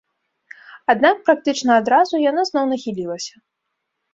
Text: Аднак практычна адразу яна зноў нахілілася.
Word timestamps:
Аднак 0.93 1.15
практычна 1.27 1.71
адразу 1.81 2.23
яна 2.31 2.41
зноў 2.51 2.65
нахілілася. 2.73 3.35